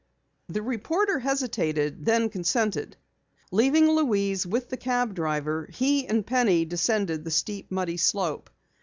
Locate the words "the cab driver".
4.69-5.69